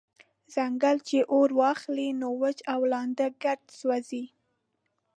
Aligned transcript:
«ځنګل 0.53 0.97
چی 1.07 1.17
اور 1.31 1.49
واخلی 1.61 2.09
نو 2.19 2.29
وچ 2.41 2.57
او 2.73 2.81
لانده 2.91 3.27
ګډ 3.43 3.59
سوځوي» 3.79 4.23